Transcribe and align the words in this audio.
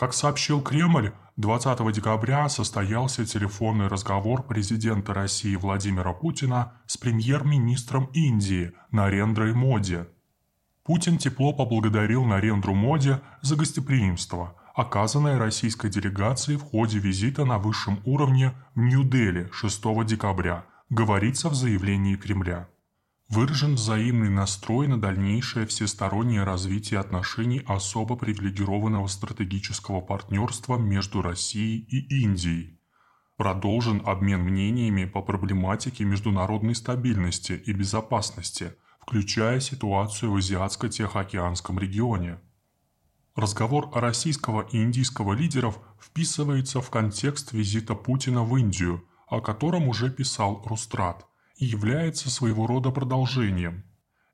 Как 0.00 0.14
сообщил 0.14 0.62
Кремль, 0.62 1.12
20 1.36 1.92
декабря 1.92 2.48
состоялся 2.48 3.26
телефонный 3.26 3.86
разговор 3.86 4.42
президента 4.42 5.12
России 5.12 5.56
Владимира 5.56 6.14
Путина 6.14 6.72
с 6.86 6.96
премьер-министром 6.96 8.06
Индии 8.14 8.72
Нарендрой 8.92 9.52
Моди. 9.52 10.06
Путин 10.84 11.18
тепло 11.18 11.52
поблагодарил 11.52 12.24
Нарендру 12.24 12.72
Моди 12.74 13.16
за 13.42 13.56
гостеприимство, 13.56 14.56
оказанное 14.74 15.38
российской 15.38 15.90
делегацией 15.90 16.56
в 16.56 16.62
ходе 16.62 16.98
визита 16.98 17.44
на 17.44 17.58
высшем 17.58 18.00
уровне 18.06 18.54
в 18.74 18.80
Нью-Дели 18.80 19.50
6 19.52 19.82
декабря, 20.06 20.64
говорится 20.88 21.50
в 21.50 21.54
заявлении 21.54 22.16
Кремля 22.16 22.68
выражен 23.30 23.76
взаимный 23.76 24.28
настрой 24.28 24.88
на 24.88 25.00
дальнейшее 25.00 25.64
всестороннее 25.66 26.42
развитие 26.42 26.98
отношений 26.98 27.62
особо 27.64 28.16
привилегированного 28.16 29.06
стратегического 29.06 30.00
партнерства 30.00 30.76
между 30.76 31.22
Россией 31.22 31.86
и 31.88 32.22
Индией. 32.22 32.80
Продолжен 33.36 34.02
обмен 34.04 34.40
мнениями 34.40 35.04
по 35.04 35.22
проблематике 35.22 36.04
международной 36.04 36.74
стабильности 36.74 37.52
и 37.52 37.72
безопасности, 37.72 38.74
включая 39.00 39.60
ситуацию 39.60 40.32
в 40.32 40.36
Азиатско-Тихоокеанском 40.36 41.78
регионе. 41.78 42.40
Разговор 43.36 43.90
российского 43.94 44.66
и 44.72 44.82
индийского 44.82 45.34
лидеров 45.34 45.78
вписывается 46.00 46.80
в 46.80 46.90
контекст 46.90 47.52
визита 47.52 47.94
Путина 47.94 48.42
в 48.42 48.56
Индию, 48.56 49.04
о 49.28 49.40
котором 49.40 49.88
уже 49.88 50.10
писал 50.10 50.62
Рустрат 50.66 51.29
и 51.60 51.66
является 51.66 52.30
своего 52.30 52.66
рода 52.66 52.90
продолжением. 52.90 53.84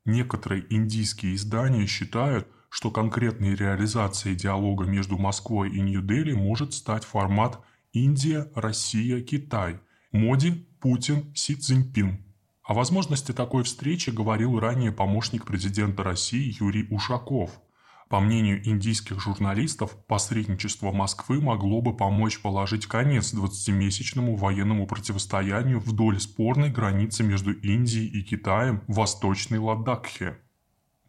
Некоторые 0.05 0.65
индийские 0.73 1.35
издания 1.35 1.85
считают, 1.85 2.47
что 2.69 2.89
конкретной 2.89 3.53
реализацией 3.53 4.35
диалога 4.35 4.85
между 4.85 5.17
Москвой 5.17 5.69
и 5.69 5.81
Нью-Дели 5.81 6.33
может 6.33 6.73
стать 6.73 7.03
формат 7.03 7.59
Индия, 7.91 8.49
Россия, 8.55 9.21
Китай, 9.21 9.79
Моди, 10.11 10.67
Путин, 10.79 11.33
Си 11.35 11.55
Цзиньпин. 11.55 12.23
О 12.63 12.73
возможности 12.73 13.33
такой 13.33 13.63
встречи 13.63 14.09
говорил 14.09 14.59
ранее 14.59 14.91
помощник 14.91 15.45
президента 15.45 16.03
России 16.03 16.55
Юрий 16.59 16.87
Ушаков– 16.89 17.61
по 18.09 18.19
мнению 18.21 18.65
индийских 18.67 19.19
журналистов, 19.19 19.95
посредничество 20.07 20.91
Москвы 20.91 21.41
могло 21.41 21.81
бы 21.81 21.95
помочь 21.95 22.41
положить 22.41 22.85
конец 22.85 23.33
20-месячному 23.33 24.35
военному 24.35 24.87
противостоянию 24.87 25.79
вдоль 25.79 26.19
спорной 26.19 26.69
границы 26.69 27.23
между 27.23 27.51
Индией 27.51 28.07
и 28.07 28.23
Китаем 28.23 28.81
в 28.87 28.95
Восточной 28.95 29.59
Ладакхе. 29.59 30.37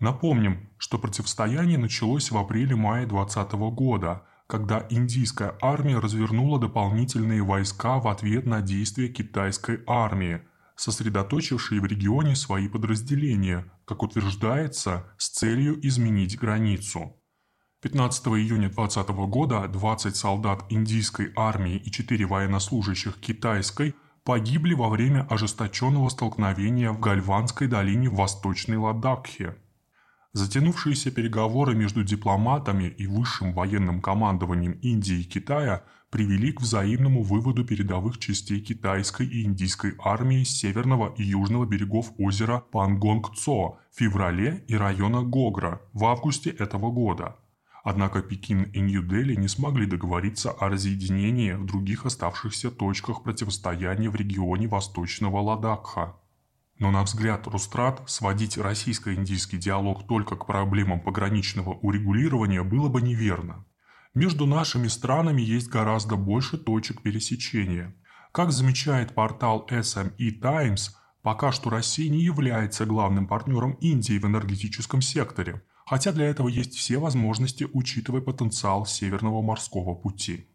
Напомним, 0.00 0.68
что 0.76 0.98
противостояние 0.98 1.78
началось 1.78 2.30
в 2.30 2.36
апреле-мае 2.36 3.06
2020 3.06 3.52
года, 3.74 4.22
когда 4.46 4.86
индийская 4.90 5.56
армия 5.60 5.98
развернула 5.98 6.58
дополнительные 6.58 7.42
войска 7.42 7.98
в 8.00 8.08
ответ 8.08 8.46
на 8.46 8.60
действия 8.60 9.08
китайской 9.08 9.82
армии– 9.86 10.42
сосредоточившие 10.78 11.80
в 11.80 11.86
регионе 11.86 12.36
свои 12.36 12.68
подразделения, 12.68 13.64
как 13.88 14.02
утверждается, 14.02 15.10
с 15.16 15.30
целью 15.30 15.84
изменить 15.86 16.38
границу. 16.38 17.16
15 17.80 18.26
июня 18.26 18.68
2020 18.68 19.08
года 19.30 19.66
20 19.66 20.14
солдат 20.14 20.64
индийской 20.68 21.32
армии 21.34 21.76
и 21.76 21.90
4 21.90 22.26
военнослужащих 22.26 23.18
китайской 23.18 23.94
погибли 24.24 24.74
во 24.74 24.90
время 24.90 25.26
ожесточенного 25.30 26.10
столкновения 26.10 26.92
в 26.92 27.00
Гальванской 27.00 27.66
долине 27.66 28.10
в 28.10 28.16
Восточной 28.16 28.76
Ладакхе. 28.76 29.56
Затянувшиеся 30.34 31.10
переговоры 31.10 31.74
между 31.74 32.04
дипломатами 32.04 32.84
и 32.84 33.06
высшим 33.06 33.54
военным 33.54 34.02
командованием 34.02 34.72
Индии 34.72 35.20
и 35.20 35.24
Китая– 35.24 35.84
привели 36.10 36.52
к 36.52 36.60
взаимному 36.60 37.22
выводу 37.22 37.64
передовых 37.64 38.18
частей 38.18 38.60
китайской 38.60 39.26
и 39.26 39.44
индийской 39.44 39.94
армии 39.98 40.42
с 40.42 40.58
северного 40.58 41.14
и 41.16 41.22
южного 41.22 41.66
берегов 41.66 42.12
озера 42.18 42.64
Пангонг-Цо 42.72 43.78
в 43.90 43.98
феврале 43.98 44.64
и 44.68 44.76
района 44.76 45.22
Гогра 45.22 45.80
в 45.92 46.04
августе 46.04 46.50
этого 46.50 46.90
года. 46.90 47.36
Однако 47.84 48.22
Пекин 48.22 48.64
и 48.64 48.80
Нью-Дели 48.80 49.34
не 49.34 49.48
смогли 49.48 49.86
договориться 49.86 50.50
о 50.50 50.68
разъединении 50.68 51.52
в 51.52 51.64
других 51.64 52.06
оставшихся 52.06 52.70
точках 52.70 53.22
противостояния 53.22 54.10
в 54.10 54.16
регионе 54.16 54.68
Восточного 54.68 55.38
Ладакха. 55.40 56.16
Но 56.78 56.90
на 56.90 57.02
взгляд 57.02 57.46
Рустрат 57.46 58.02
сводить 58.08 58.56
российско-индийский 58.56 59.58
диалог 59.58 60.06
только 60.06 60.36
к 60.36 60.46
проблемам 60.46 61.00
пограничного 61.00 61.70
урегулирования 61.70 62.62
было 62.62 62.88
бы 62.88 63.02
неверно. 63.02 63.64
Между 64.18 64.46
нашими 64.46 64.88
странами 64.88 65.42
есть 65.42 65.68
гораздо 65.68 66.16
больше 66.16 66.58
точек 66.58 67.02
пересечения. 67.02 67.94
Как 68.32 68.50
замечает 68.50 69.14
портал 69.14 69.64
SME 69.70 70.32
Times, 70.40 70.96
пока 71.22 71.52
что 71.52 71.70
Россия 71.70 72.10
не 72.10 72.24
является 72.24 72.84
главным 72.84 73.28
партнером 73.28 73.74
Индии 73.74 74.18
в 74.18 74.24
энергетическом 74.24 75.02
секторе, 75.02 75.62
хотя 75.86 76.10
для 76.10 76.26
этого 76.26 76.48
есть 76.48 76.74
все 76.74 76.98
возможности, 76.98 77.68
учитывая 77.72 78.20
потенциал 78.20 78.86
Северного 78.86 79.40
морского 79.40 79.94
пути. 79.94 80.48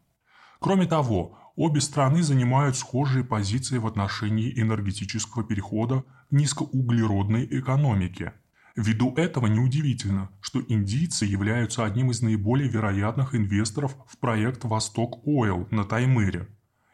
Кроме 0.59 0.85
того, 0.85 1.37
обе 1.55 1.79
страны 1.79 2.21
занимают 2.21 2.75
схожие 2.75 3.23
позиции 3.23 3.77
в 3.77 3.87
отношении 3.87 4.59
энергетического 4.59 5.45
перехода 5.45 6.01
к 6.01 6.31
низкоуглеродной 6.31 7.47
экономике– 7.49 8.33
Ввиду 8.75 9.13
этого 9.13 9.45
неудивительно, 9.45 10.31
что 10.41 10.59
индийцы 10.67 11.25
являются 11.25 11.85
одним 11.85 12.09
из 12.09 12.23
наиболее 12.23 12.69
вероятных 12.69 13.35
инвесторов 13.35 13.95
в 14.07 14.17
проект 14.17 14.63
«Восток 14.63 15.21
Ойл» 15.27 15.67
на 15.69 15.83
Таймыре. 15.83 16.47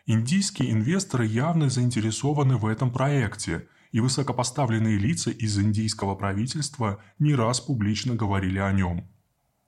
Индийские 0.05 0.73
инвесторы 0.73 1.25
явно 1.25 1.69
заинтересованы 1.69 2.57
в 2.57 2.65
этом 2.65 2.91
проекте, 2.91 3.69
и 3.93 4.01
высокопоставленные 4.01 4.97
лица 4.97 5.31
из 5.31 5.57
индийского 5.57 6.15
правительства 6.15 7.01
не 7.17 7.33
раз 7.33 7.61
публично 7.61 8.13
говорили 8.13 8.59
о 8.59 8.73
нем. 8.73 9.07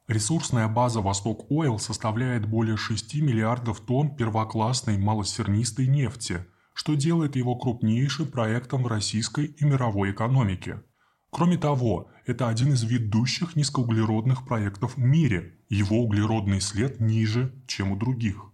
Ресурсная 0.10 0.68
база 0.68 1.00
«Восток 1.00 1.50
Ойл» 1.50 1.80
составляет 1.80 2.46
более 2.46 2.76
6 2.76 3.16
миллиардов 3.22 3.80
тонн 3.80 4.14
первоклассной 4.18 4.98
малосернистой 4.98 5.88
нефти, 5.88 6.46
что 6.74 6.96
делает 6.96 7.38
его 7.38 7.56
крупнейшим 7.56 8.28
проектом 8.28 8.84
в 8.84 8.88
российской 8.88 9.46
и 9.46 9.64
мировой 9.64 10.12
экономике– 10.12 10.84
Кроме 11.32 11.58
того, 11.58 12.12
это 12.26 12.50
один 12.50 12.74
из 12.74 12.84
ведущих 12.84 13.56
низкоуглеродных 13.56 14.46
проектов 14.46 14.98
в 14.98 15.00
мире. 15.00 15.56
Его 15.70 16.04
углеродный 16.04 16.60
след 16.60 17.00
ниже, 17.00 17.56
чем 17.68 17.94
у 17.94 17.96
других. 17.96 18.52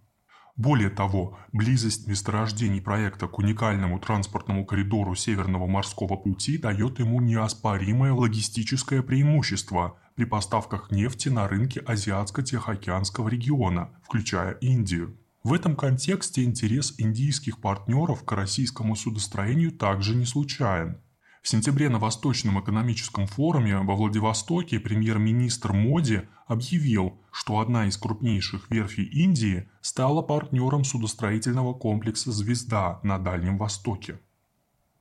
Более 0.55 0.91
того, 0.91 1.39
близость 1.51 2.07
месторождений 2.07 2.79
проекта 2.79 3.27
к 3.27 3.39
уникальному 3.39 3.99
транспортному 3.99 4.63
коридору 4.63 5.15
Северного 5.15 5.65
морского 5.65 6.17
пути 6.17 6.59
дает 6.59 6.99
ему 6.99 7.19
неоспоримое 7.19 8.13
логистическое 8.13 9.01
преимущество 9.01 9.99
при 10.15 10.25
поставках 10.25 10.91
нефти 10.91 11.29
на 11.29 11.47
рынке 11.47 11.79
Азиатско-Тихоокеанского 11.81 13.27
региона, 13.27 13.89
включая 14.03 14.51
Индию. 14.53 15.17
В 15.43 15.53
этом 15.53 15.75
контексте 15.75 16.43
интерес 16.43 16.93
индийских 16.99 17.59
партнеров 17.59 18.23
к 18.23 18.31
российскому 18.33 18.95
судостроению 18.95 19.71
также 19.71 20.15
не 20.15 20.25
случайен– 20.25 21.01
в 21.47 21.49
сентябре 21.49 21.87
на 21.87 21.97
Восточном 21.97 22.59
экономическом 22.59 23.25
форуме 23.25 23.77
во 23.77 23.95
Владивостоке 23.95 24.81
премьер-министр 24.81 25.71
Моди 25.71 26.23
объявил, 26.45 27.21
что 27.31 27.61
одна 27.61 27.87
из 27.87 27.95
крупнейших 27.95 28.69
верфей 28.69 29.05
Индии 29.05 29.69
стала 29.79 30.21
партнером 30.21 30.83
судостроительного 30.83 31.73
комплекса 31.73 32.33
«Звезда» 32.33 32.99
на 33.01 33.17
Дальнем 33.17 33.57
Востоке. 33.57 34.19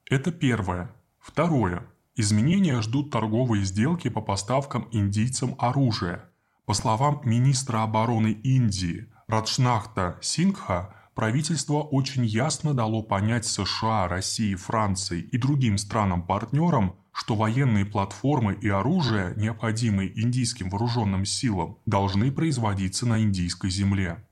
Это 0.08 0.30
первое. 0.30 0.94
Второе. 1.18 1.84
Изменения 2.14 2.80
ждут 2.80 3.10
торговые 3.10 3.64
сделки 3.64 4.08
по 4.08 4.20
поставкам 4.20 4.86
индийцам 4.92 5.56
оружия. 5.58 6.30
По 6.64 6.74
словам 6.74 7.22
министра 7.24 7.82
обороны 7.82 8.30
Индии 8.30 9.08
Раджнахта 9.26 10.16
Сингха, 10.22 10.94
правительство 11.16 11.78
очень 11.78 12.26
ясно 12.26 12.74
дало 12.74 13.02
понять 13.02 13.46
США, 13.46 14.06
России, 14.06 14.54
Франции 14.54 15.22
и 15.22 15.38
другим 15.38 15.78
странам-партнерам, 15.78 16.96
что 17.10 17.34
военные 17.34 17.86
платформы 17.86 18.52
и 18.52 18.68
оружие, 18.68 19.32
необходимые 19.36 20.12
индийским 20.20 20.68
вооруженным 20.68 21.24
силам, 21.24 21.78
должны 21.86 22.30
производиться 22.30 23.06
на 23.06 23.22
индийской 23.22 23.70
земле. 23.70 24.28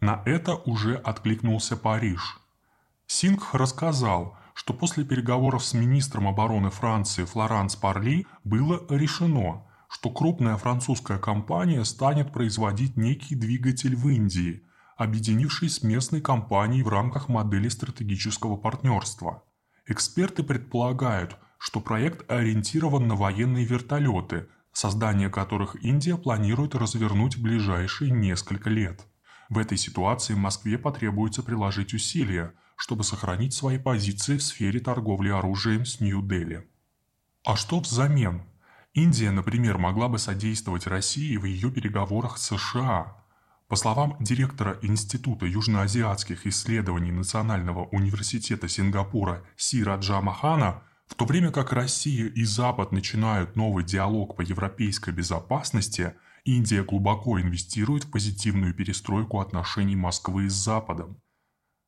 На 0.00 0.22
это 0.24 0.54
уже 0.54 0.96
откликнулся 0.96 1.76
Париж. 1.76 2.38
Сингх 3.06 3.54
рассказал, 3.54 4.38
что 4.54 4.72
после 4.72 5.04
переговоров 5.04 5.62
с 5.62 5.74
министром 5.74 6.26
обороны 6.28 6.70
Франции 6.70 7.24
Флоранс 7.24 7.76
Парли 7.76 8.26
было 8.42 8.86
решено, 8.88 9.66
что 9.90 10.08
крупная 10.08 10.56
французская 10.56 11.18
компания 11.18 11.84
станет 11.84 12.32
производить 12.32 12.96
некий 12.96 13.34
двигатель 13.34 13.94
в 13.94 14.08
Индии– 14.08 14.64
объединившись 15.00 15.76
с 15.76 15.82
местной 15.82 16.20
компанией 16.20 16.82
в 16.82 16.88
рамках 16.88 17.28
модели 17.28 17.70
стратегического 17.70 18.56
партнерства. 18.58 19.42
Эксперты 19.86 20.42
предполагают, 20.42 21.38
что 21.58 21.80
проект 21.80 22.30
ориентирован 22.30 23.08
на 23.08 23.14
военные 23.14 23.64
вертолеты, 23.64 24.48
создание 24.74 25.30
которых 25.30 25.82
Индия 25.82 26.18
планирует 26.18 26.74
развернуть 26.74 27.36
в 27.36 27.42
ближайшие 27.42 28.10
несколько 28.10 28.68
лет. 28.68 29.06
В 29.48 29.56
этой 29.56 29.78
ситуации 29.78 30.34
Москве 30.34 30.76
потребуется 30.76 31.42
приложить 31.42 31.94
усилия, 31.94 32.52
чтобы 32.76 33.02
сохранить 33.02 33.54
свои 33.54 33.78
позиции 33.78 34.36
в 34.36 34.42
сфере 34.42 34.80
торговли 34.80 35.30
оружием 35.30 35.86
с 35.86 36.00
Нью-Дели. 36.00 36.68
А 37.46 37.56
что 37.56 37.80
взамен? 37.80 38.42
Индия, 38.92 39.30
например, 39.30 39.78
могла 39.78 40.08
бы 40.08 40.18
содействовать 40.18 40.86
России 40.86 41.38
в 41.38 41.46
ее 41.46 41.70
переговорах 41.70 42.36
с 42.36 42.54
США. 42.54 43.16
По 43.70 43.76
словам 43.76 44.16
директора 44.18 44.80
Института 44.82 45.46
южноазиатских 45.46 46.44
исследований 46.48 47.12
Национального 47.12 47.84
университета 47.92 48.66
Сингапура 48.66 49.44
Си 49.56 49.84
Раджа 49.84 50.20
Махана, 50.20 50.82
в 51.06 51.14
то 51.14 51.24
время 51.24 51.52
как 51.52 51.72
Россия 51.72 52.26
и 52.26 52.42
Запад 52.42 52.90
начинают 52.90 53.54
новый 53.54 53.84
диалог 53.84 54.34
по 54.34 54.42
европейской 54.42 55.14
безопасности, 55.14 56.14
Индия 56.44 56.82
глубоко 56.82 57.40
инвестирует 57.40 58.06
в 58.06 58.10
позитивную 58.10 58.74
перестройку 58.74 59.38
отношений 59.38 59.94
Москвы 59.94 60.50
с 60.50 60.54
Западом. 60.54 61.20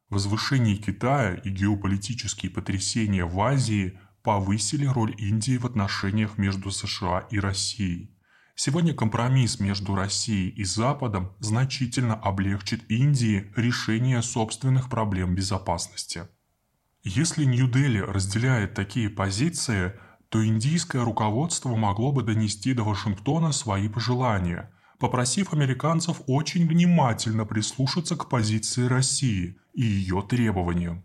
Возвышение 0.09 0.77
Китая 0.77 1.35
и 1.35 1.51
геополитические 1.51 2.53
потрясения 2.53 3.25
в 3.25 3.41
Азии 3.41 3.99
повысили 4.23 4.87
роль 4.87 5.17
Индии 5.19 5.57
в 5.57 5.67
отношениях 5.67 6.39
между 6.39 6.71
США 6.71 7.27
и 7.33 7.41
Россией. 7.41 8.17
Сегодня 8.65 8.95
компромисс 8.95 9.59
между 9.59 9.97
Россией 9.97 10.51
и 10.51 10.63
Западом 10.63 11.33
значительно 11.41 12.15
облегчит 12.15 12.89
Индии 12.89 13.51
решение 13.57 14.23
собственных 14.23 14.89
проблем 14.89 15.35
безопасности. 15.35 16.29
Если 17.03 17.45
Нью-Дели 17.45 17.99
разделяет 17.99 18.75
такие 18.75 19.11
позиции, 19.11 19.95
то 20.29 20.47
индийское 20.47 21.03
руководство 21.03 21.75
могло 21.75 22.13
бы 22.13 22.23
донести 22.23 22.73
до 22.73 22.85
Вашингтона 22.85 23.51
свои 23.51 23.89
пожелания, 23.89 24.73
попросив 25.01 25.53
американцев 25.53 26.21
очень 26.29 26.65
внимательно 26.69 27.45
прислушаться 27.45 28.15
к 28.15 28.29
позиции 28.29 28.87
России 28.87 29.57
и 29.75 29.83
ее 29.83 30.23
требованиям. 30.23 31.03